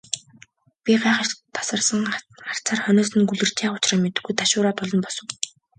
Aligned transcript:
Би 0.83 0.93
гайхаш 1.03 1.29
тасарсан 1.55 2.01
харцаар 2.49 2.79
хойноос 2.83 3.11
нь 3.17 3.27
гөлөрч, 3.29 3.57
яах 3.65 3.77
учраа 3.77 3.99
мэдэхгүй 4.03 4.33
ташуураа 4.37 4.73
тулан 4.77 4.99
босов. 5.05 5.27